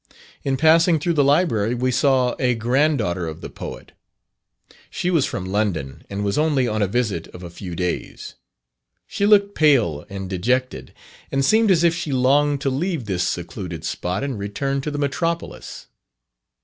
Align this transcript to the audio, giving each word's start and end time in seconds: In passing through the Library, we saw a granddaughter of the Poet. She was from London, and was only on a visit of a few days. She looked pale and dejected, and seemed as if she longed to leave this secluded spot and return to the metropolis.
In 0.43 0.57
passing 0.57 0.97
through 0.97 1.13
the 1.13 1.23
Library, 1.23 1.75
we 1.75 1.91
saw 1.91 2.33
a 2.39 2.55
granddaughter 2.55 3.27
of 3.27 3.41
the 3.41 3.51
Poet. 3.51 3.91
She 4.89 5.11
was 5.11 5.27
from 5.27 5.45
London, 5.45 6.03
and 6.09 6.23
was 6.23 6.39
only 6.39 6.67
on 6.67 6.81
a 6.81 6.87
visit 6.87 7.27
of 7.35 7.43
a 7.43 7.51
few 7.51 7.75
days. 7.75 8.33
She 9.05 9.27
looked 9.27 9.53
pale 9.53 10.07
and 10.09 10.27
dejected, 10.27 10.93
and 11.31 11.45
seemed 11.45 11.69
as 11.69 11.83
if 11.83 11.93
she 11.93 12.11
longed 12.11 12.61
to 12.61 12.71
leave 12.71 13.05
this 13.05 13.23
secluded 13.27 13.83
spot 13.85 14.23
and 14.23 14.39
return 14.39 14.81
to 14.81 14.89
the 14.89 14.97
metropolis. 14.97 15.85